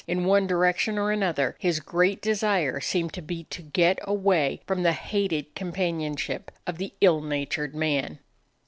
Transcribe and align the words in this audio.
In 0.07 0.25
one 0.25 0.47
direction 0.47 0.97
or 0.97 1.11
another, 1.11 1.55
his 1.59 1.79
great 1.79 2.23
desire 2.23 2.79
seemed 2.79 3.13
to 3.13 3.21
be 3.21 3.43
to 3.51 3.61
get 3.61 3.99
away 4.01 4.61
from 4.65 4.81
the 4.81 4.93
hated 4.93 5.53
companionship 5.53 6.49
of 6.65 6.79
the 6.79 6.95
ill 7.01 7.21
natured 7.21 7.75
man. 7.75 8.17